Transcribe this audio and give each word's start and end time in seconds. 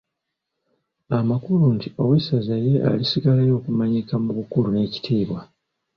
Amakulu 1.19 1.65
nti 1.75 1.87
owessaza 2.03 2.55
ye 2.65 2.73
alisigalayo 2.89 3.53
okumanyika 3.59 4.13
mu 4.23 4.31
bukulu 4.37 4.67
n'ekitiibwa. 4.71 5.39